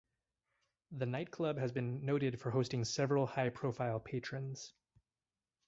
[0.89, 4.73] The night club has been noted for hosting several high profile patrons.